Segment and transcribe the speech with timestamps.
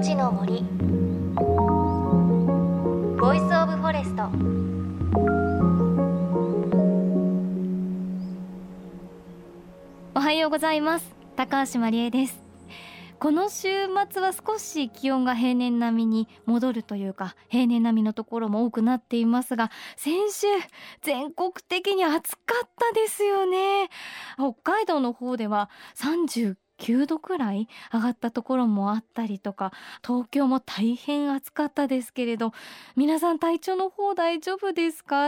[0.00, 0.62] 命の森。
[3.20, 4.30] Voice of Forest。
[10.14, 11.14] おはようございます。
[11.36, 12.40] 高橋万里恵です。
[13.18, 13.68] この週
[14.10, 20.46] 末は少し気温が平年並みに戻るというか平年並みのところも多くなっていますが先週
[21.02, 23.90] 全国的に暑かったですよね。
[24.38, 29.72] 北海道の方では39 9度くらい上がったところもあったりとか
[30.04, 32.52] 東京も大変暑かったですけれど
[32.96, 35.26] 皆さん体調の方大丈夫ですか？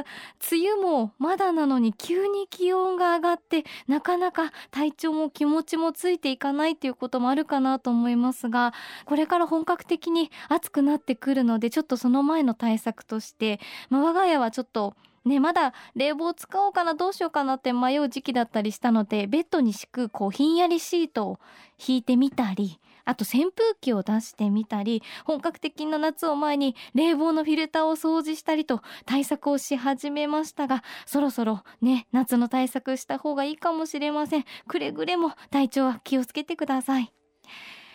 [0.50, 8.72] 梅雨もまだなのに急に気温が上がってなかなか体調も気持ちもついていかないっていうこともあるかなと思いますが
[9.04, 14.94] これから本格的に暑くなってくるのでちょっとその前の対策として、まあ、我が家はちょっと
[15.24, 21.38] ね、まだ冷房使おうかなどうしようかなって迷う時期だったりしたのでベッドに敷くこうひんやりシートを
[21.86, 34.44] 引いてみたりあと扇風機を出してみたり本格的な夏を前に冷房のフィルターを掃除したりと対策をし始めましたがそろそろね夏の対策した方がいいかもしれません。
[34.66, 37.12] くれぐれも体調は気をつけてください。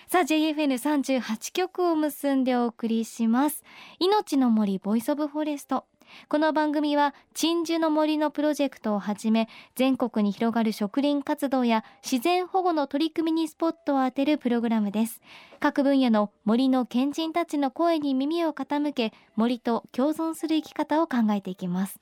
[0.07, 3.63] さあ JFN38 曲を結んでお送りします。
[3.99, 5.85] 命の森 Voice of Forest。
[6.29, 15.21] この番組は鎮守の森のプロジェクトをはじめ全国に広がる植林活動や自然保護の取り組みにスポットを当てるプログラムです。
[15.59, 21.99] 各分野の森の賢人たちの声に耳を傾け森と共存する生き方を考えていきます。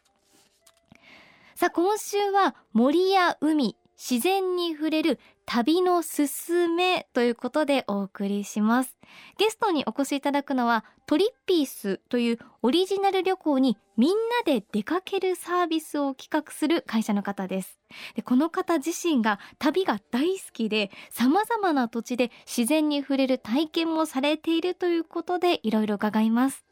[1.55, 8.97] さあ今週は森や海自然に触れる旅のすすめということでお送りします。
[9.37, 14.15] ゲストにお越しいただくのはトリッピースというオリジナル旅行にみんな
[14.45, 17.79] で出かけるサービスを企画する会社の方です。
[18.15, 26.65] でこの方自身が旅が大好きで様々な土地で自然に触れる体験もされているということでいろいろ伺います。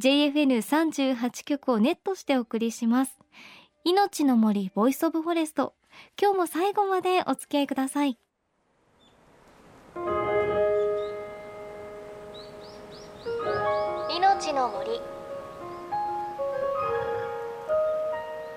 [0.00, 3.18] JFN38 局をネットしてお送りします。
[3.84, 5.72] 命の森 Voice of Forest。
[6.20, 8.18] 今日も最後までお付き合いください。
[14.10, 15.00] 命の森。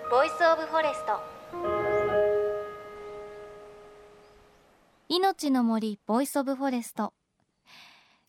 [0.09, 1.21] Voice of Forest
[5.07, 7.13] 命の森 Voice of Forest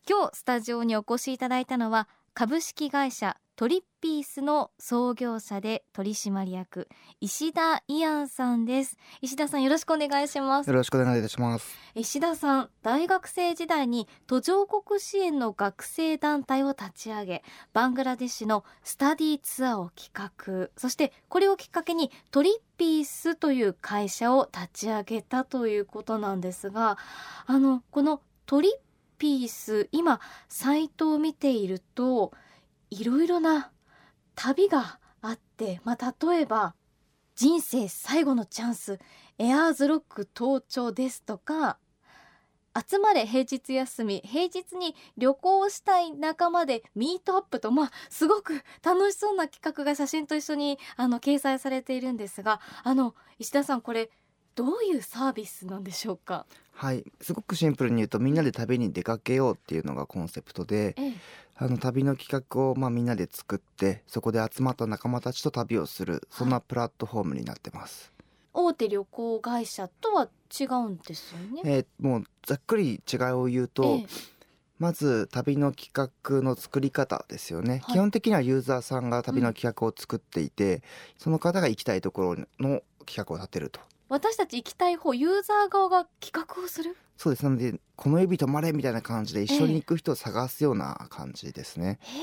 [0.07, 6.89] 今日スタジオにお越しいただいたのは株式会社 trippiece の創業者で取締役
[7.19, 8.97] 石田言行さんです。
[9.21, 10.67] 石田さんよろしくお願いします。
[10.67, 11.77] よろしくお願いいたします。
[11.93, 20.71] 石田さん大学生時代に途上国支援の学生団体を立ち上げバングラデシュのスタディツアーを企画。
[20.75, 26.97] そしてこれをきっかけにトリッピースという会社を立ち上げたということなんですが
[27.45, 28.71] あのこのトリッ
[29.19, 32.31] ピース今サイトを見ていると
[32.91, 33.71] いろいろな
[34.35, 36.75] 旅があって、まあ、例えば
[37.35, 38.99] 人生最後のチャンス
[39.39, 41.77] エアーズロック登頂ですとか
[42.89, 54.09] 集まれ平日休み平日に旅行したい仲間でミートアップとまあすごく楽しそうな企画が写真と一緒にあの掲載されているんですがあの石田さんこれ
[54.55, 56.45] どういうサービスなんでしょうか？
[56.71, 57.03] はい。
[57.21, 61.13] すごくシンプルに言うとみんなで旅に出かけようっていうのがコンセプトで、ええ、
[61.55, 68.11] あの旅の企画をまあみんなで作ってそこで集まった仲間たちと旅をするそんなプラットフォームになってます、
[68.53, 70.27] はい、大手旅行会社とは
[70.59, 71.61] 違うんですよね。
[71.63, 74.05] えー、もうざっくり違いを言うと、え
[74.81, 80.81] まず旅の企画の作り方ですよね、はい、基本的にはユーザーさんが旅の企画を作っていて、うん、
[81.19, 83.79] その方が行きたいところの企画を立てると
[84.11, 86.97] 私たち行きたい方ユーザー側が企画をする？
[87.15, 87.45] そうです。
[87.45, 91.97] なのでこの指止まれみたいな感じで一緒に行く人を探すような感じですね。
[92.01, 92.19] へ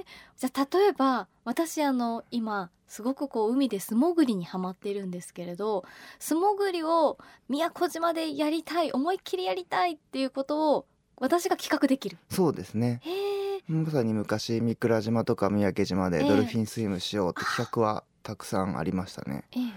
[0.00, 0.04] え。
[0.36, 5.84] じゃあ例えば私あの今すごくこう海で素潜りにはまってるんですけれど
[6.18, 10.86] 素潜りを宮古島でやりたい思いっきりやりたいっていうことを
[11.18, 12.18] 私が企画できる。
[12.30, 13.00] そうですね。
[13.68, 19.44] まさに昔三倉島とか三宅島でドルフィンスイムしようって企画はたくさんありましたね。
[19.52, 19.72] えー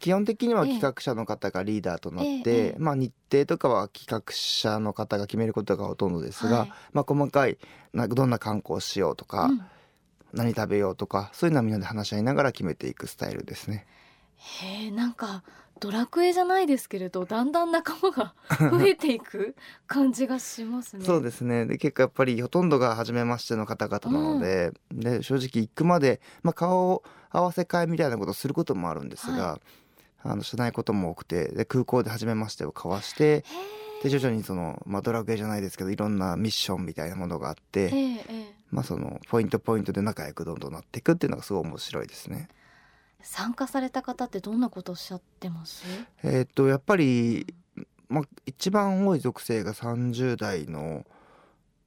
[0.00, 7.58] 基本的には企画者の方がリーダーとなって、ええ、まあ、日程とかは企画者の方が決めることがほとんどですが、はい、まあ、細かい
[7.92, 9.62] などんな観光しようとか、うん、
[10.32, 13.86] 何食べようとかそういうのはみんなで話し合いながら決めていくスタイルですね。
[14.36, 15.42] へえなんか
[15.80, 18.34] ドラクエじゃないですけれどだんだん仲間が
[18.70, 19.54] 増えていく
[19.86, 21.04] 感じがしますね。
[21.04, 21.66] そうですね。
[21.66, 29.60] で結構やっぱりほとんどが初めましての方々なのでうん、で正直行くまで、まあ、顔を合わせ替えみたいなことをすることもあるんですが、はい
[30.22, 33.44] あのしないことも多くてで空港で初めましてを交わして
[34.02, 37.90] で徐々にその、まあ、ドラクエじゃないですけどいろんなミッションみたいなものがあって、
[38.70, 42.48] まあそのポイントポイントで仲良くどんどんなっていくっていうのがすごい面白いですね。
[43.22, 45.84] 参加された方ってどんなことおっしゃってます？
[46.22, 47.54] えーっとやっぱり、
[48.08, 51.04] まあ、一番多い属性が30代の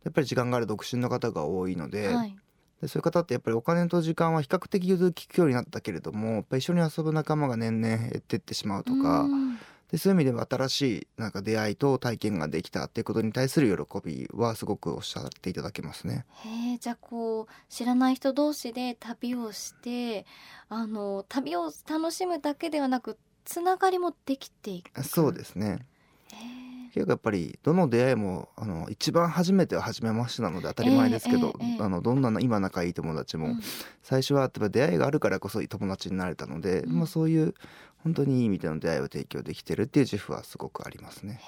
[0.04, 2.38] やっぱり時間がある独身の方が多いので,、はい
[2.84, 9.58] でそういう方ってやっぱりお金と時間は比較的融通きくようになったけれどもやっぱり一緒に遊ぶ仲間が年々減ってってしまうとか、うん。
[9.90, 16.26] でそういう意味では新しいなんか出会いと体験ができたっていうことに対する喜びはすごくおっしゃっていただけますね。
[16.44, 20.26] へえじゃあこう知らない人同士で旅をして
[20.68, 25.04] あの旅を楽しむだけではなくつながりもできていく。
[25.04, 25.86] そうですね。
[26.34, 33.62] へ結構やっぱりどの出会いもあの一番初めては初めましてなので当たり前ですけど、ええええあのどんな今仲いい友達も、うん。
[34.04, 37.00] 最初はやっぱ出会いがあるからこそ友達になれたので、うん。
[37.00, 37.56] まあ、そういう
[38.04, 41.42] 本当にいい意味での出会いを提供できてるっていう自負はすごくありますね。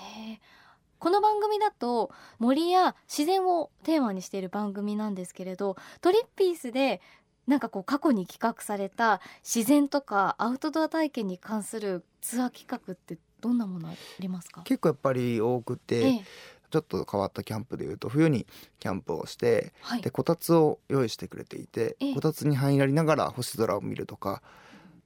[0.98, 2.10] この番組だと
[2.40, 7.02] 森や自然をテーマにしている番組なんですけれどトリッピースで
[7.46, 14.62] なんかこう過去に企画された自然とかアウトドア体験に関するツアー企画ってどんなものありますか？
[14.64, 16.26] 結構やっぱり多くて、ええ。
[16.72, 18.46] ちょっと変わったキャンプでいうと冬に
[18.80, 20.02] キャンプをしてはい。
[20.02, 22.14] でこたつを用意してくれていてええ。
[22.16, 24.42] こたつに入りながら星空を見るとか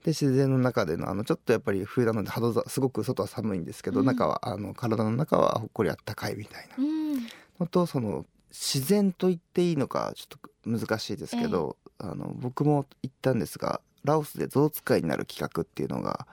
[0.03, 4.05] で自然の中でのあのちょっとやっぱり冬なので肌ざすごく外は寒いんですけど、うん。
[4.05, 6.83] 中はあの体の中はほっこりあったかいみたいな。
[6.83, 7.15] うん。
[7.59, 16.25] のとその自然と言っていいのかちょっと難しいですけど、あの僕も行ったんですがラオスで象使いになる企画っていうのが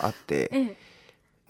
[0.00, 0.76] あって ええ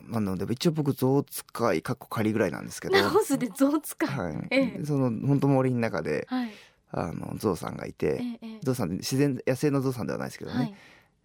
[0.09, 2.95] なので一応僕象使いかっこ仮ぐらいなんですけど。
[2.95, 4.09] ラオスで象使い。
[4.09, 4.85] はい、ええ。
[4.85, 6.51] その本当森の中ではい。
[6.93, 8.61] あのゾウさんがいて、ええええ。
[8.63, 10.75] ゾウさん自然野生のゾウさんではないですけどね、はい。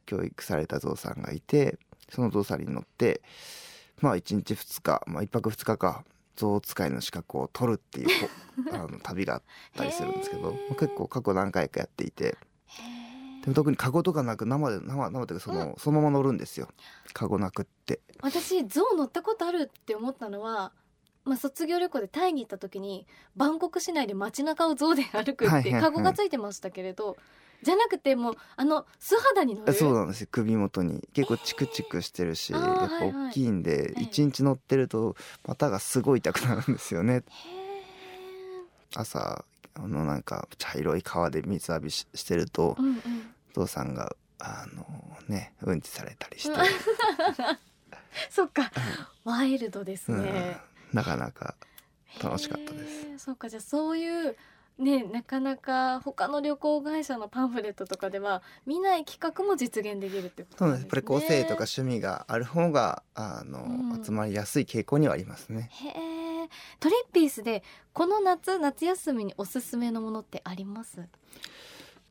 [0.06, 1.78] 教育されたゾウさんがいて
[2.10, 3.22] そのゾウさんに乗って
[4.02, 6.04] まあ1日2日まあ1泊2日か
[6.36, 8.30] ゾウ使いの資格を取るっていうこ
[8.74, 9.44] あの旅があっ
[9.76, 10.76] たりするんですけどへえ。
[10.76, 12.26] 結構過去何回かやっていて。
[12.26, 13.01] へえ
[13.42, 16.68] でも特にカゴとかなく生で生生というかその、そのまま乗るんですよ。
[17.14, 18.00] カゴなくって。
[18.22, 20.72] 私象乗ったことあるって思ったのは、
[21.26, 23.06] まあ、卒業旅行でタイに行った時に
[23.36, 25.82] バンコク市内で街中を象で歩くってはいはいはい。
[25.82, 27.18] カゴがついてましたけれど、
[27.64, 29.74] じゃなくてもうあの素肌に乗る？
[29.74, 30.28] そうなんですよ。
[30.32, 31.08] 首元に。
[31.14, 32.60] 結構チクチクしてるし、あー。
[32.60, 33.30] やっぱはいはい。
[33.30, 34.02] 大きいんでええ。
[34.02, 35.16] 一日乗ってると
[35.48, 37.18] 股がすごい痛くなるんですよね。
[37.18, 37.24] へ
[38.96, 39.46] 朝
[39.76, 42.96] あのなんか茶色い川で水浴びししてるとーうんうん。
[42.96, 43.00] お
[43.52, 44.86] 父さんがあの
[45.28, 46.56] ねうんちされたりして、
[48.30, 48.72] そっか。
[49.24, 50.24] ワイルドですうん。
[50.24, 50.58] ね、
[50.94, 51.56] なかなか
[52.22, 53.26] 楽しかったです。
[53.26, 53.50] そっか。
[53.50, 54.36] じゃあそういう
[54.78, 60.84] ねなかなか他の旅行会社のパンフレットとかでは見ない企画も実現できるってことそうなですね。
[60.84, 60.84] なんんです。
[60.84, 64.04] やっぱり個性とか趣味がある方があの、うん。
[64.04, 65.70] 集まりやすい傾向にはありますね。
[65.72, 66.50] へえ
[66.80, 67.64] トリッピースで
[67.94, 71.08] この夏夏休みにおすすめのものってあります？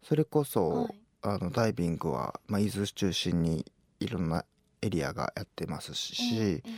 [0.03, 3.65] それこそ、はいあのダイビングは、まあ、伊豆中心に
[4.01, 4.45] いろんな
[4.83, 6.71] エリアがやってますし、ええ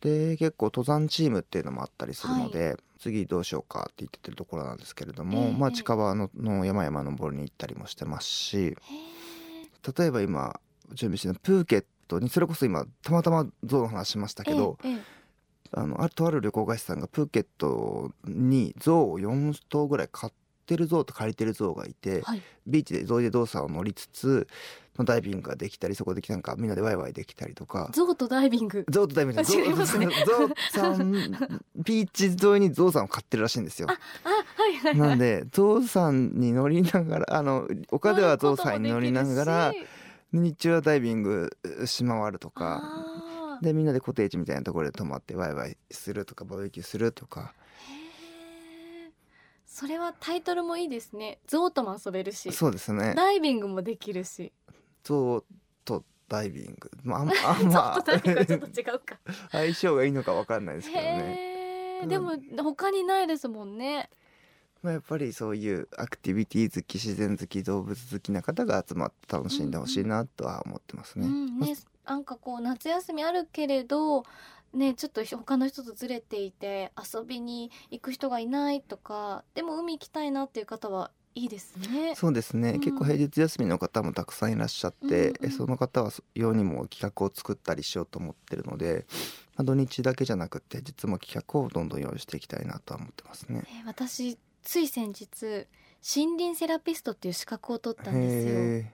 [0.00, 8.76] で結構登山チームっていうのもあったりするので、次どうしようかって言ってるところなんですけれども、ええまあ、近場のの山々登りに行ったりもしてますしへ
[9.98, 10.60] 例えば今
[10.92, 15.18] 準備してるプーケットにそれこそ今たまたま象の話しましたえけど、ええ
[15.70, 20.36] あのあとある旅行会社さんがプーケットに象を4頭ぐらい飼って
[20.76, 22.42] る象と借りてる象がいて、はい。
[22.66, 24.46] ビーチで象で動作を乗りつつ
[25.04, 27.90] ダイビングができたりそこでなんかみんなでワイワイできたりとか。
[27.92, 28.84] ゾウとダイビング？
[28.90, 29.40] 象とダイビング。
[29.40, 30.08] あ違いますね。
[30.26, 31.12] ゾウさん
[31.76, 33.88] ビーチ沿いにゾウさんを飼ってるらしいんですよ。
[33.88, 33.92] あ
[34.60, 35.08] はいはいはい。
[35.10, 39.72] なんでゾウさんに乗りながらあの丘ではゾウさんに乗りながら
[40.32, 41.56] 日中はダイビング
[41.86, 47.54] し回るとともできるしかでみんなでコテージみたいなところで泊まってワイワイするとかバーベキューするとか
[49.78, 51.38] それはタイトルもいいですね。
[51.46, 52.50] ゾウとも遊べるし。
[52.50, 53.14] そうですね。
[53.14, 54.52] ダイビングもできるし。
[55.04, 55.44] ゾウ
[55.84, 56.90] とダイビング。
[57.04, 57.94] まああんあゾウんま。
[58.02, 59.20] とダイビングはちょっと違うか。
[59.52, 62.06] 相性がいいのかわかんないですけどね。
[62.08, 64.10] でも他にないですもんね。
[64.82, 71.26] まあ、やっぱりそういうアクティビティ好き自然好き動物好きな方が集まって楽しんでほしいなとは思ってますね。
[71.28, 74.24] うんねなんかこう夏休みあるけれど
[74.74, 82.14] ねちょっと他の人とずれていて遊びに行く人がいないとかでも海行きたいなっていう方はいいですね。
[82.16, 89.06] そうですね、うん結構平日休みの方もたくさんいらっしゃって、うんうんえその方は用にも企画を作ったりしようと思ってるので、
[89.56, 93.62] まあ、土日だけじゃなくて実も企画をどんどん用意していきたいなとは思ってますね。
[93.68, 95.66] えー私つい先日
[96.16, 98.54] 森林セラピストっていう資格を取ったんですよ。
[98.54, 98.92] へ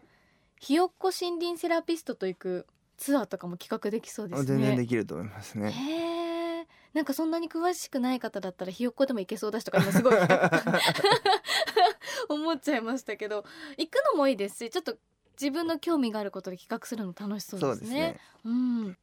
[0.61, 4.47] ひよっこ森林セラピストと行くツアーとかも企画できそうでえすね。
[4.47, 5.71] 全然できると思いますね。
[5.71, 10.15] へえなんかそんなに詳しくない方だったらひよっこでも行けそうだしとか今すごい
[12.29, 13.45] 思っちゃいましたけど
[13.77, 14.97] 行くのもいいですしちょっと
[15.33, 18.21] 自分の興味があることで企画するの楽しそうですね。
[18.45, 18.97] うねうん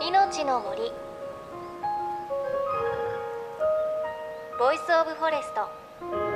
[0.00, 0.92] 命の森
[4.58, 6.35] Voice of Forest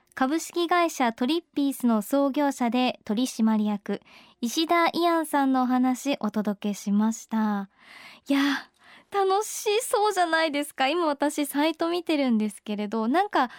[0.13, 4.01] 株式会社 trippiece の創業者で取締役
[4.41, 7.69] 石田言行さんのお話お届けしました。
[8.27, 8.39] いや
[9.09, 10.89] 楽しそうじゃないですか。
[10.89, 13.49] 今私サイト見てるんですけれどなんか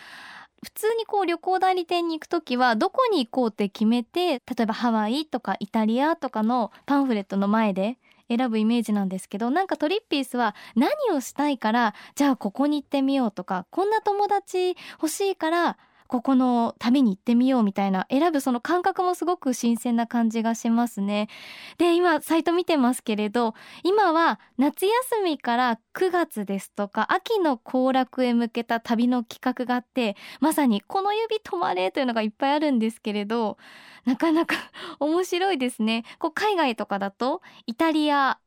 [0.63, 7.97] 普通にこう旅行代理店に行く時はどこに行こうって決めて例えばハワイとかイタリアとかのパンフレットの前で
[8.29, 15.79] 選ぶイメージなんですけどなんかトリッピースは何をしたいからじゃあここに行ってみようとかこんな友達欲しいから
[16.13, 21.31] ここの旅に行ってみようみたいな選ぶその感覚もすごく新鮮な感じがしますね。
[21.79, 33.57] で今サイト見てますけれど今は夏休みから9月ですとか秋の行楽へ向けた旅の企画があってまさに「この指止まれ」というのがいっぱいあるんですけれど
[34.05, 34.57] なかなか
[35.01, 36.05] 面白いですね。
[36.19, 38.39] こう海外とかだとイタリア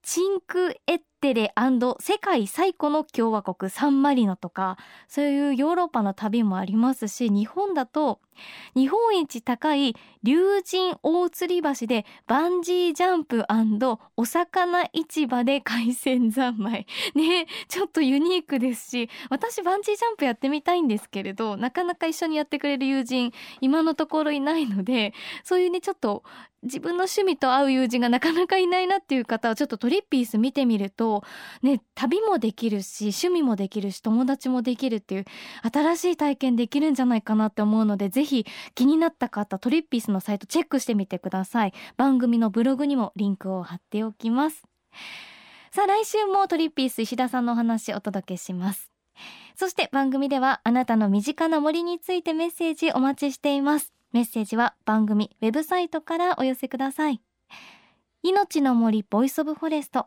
[0.00, 1.52] チンクエッテレ
[2.00, 8.20] 世界最古の共和国サンマリノとかそういうヨーロッパの旅もありますし日本だと
[8.74, 13.44] 日本一高い竜神大吊り橋でバンジージャンプ
[14.16, 16.86] お魚市場で海鮮三昧。
[17.14, 25.12] ねちょっとユニークですし私バンジージャンプやってみたいんですけれどなかなか一緒にやってくれる友人今のところいないので
[25.44, 26.22] そういうねちょっと
[26.62, 31.09] 自分の趣味と合う友人がなかなかいないなっていう方はちょっとトリッピース見てみると
[31.62, 35.24] ね旅もできるし趣味もできるし友達もできるっていう
[35.72, 41.72] 新しい体験できるんじゃないかなって思うのでぜひ気になった方トリッピースのサイトチェックしてみてください。
[41.96, 44.62] 番組のブログにもリンクを貼っておきます。
[45.72, 48.90] さあ来週もトリッピース石田さんのお話お届けします。
[49.56, 53.92] そして番組ではあなたの身近な森についてメッセージお待ちしています。
[54.12, 57.20] メッセージは番組ウェブサイトからお寄せください。
[58.22, 60.06] 命の森 Voice of Forest。